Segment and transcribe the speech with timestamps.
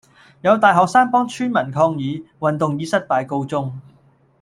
[0.41, 2.25] 有大學生幫村民抗議。
[2.39, 3.71] 運動以失敗告終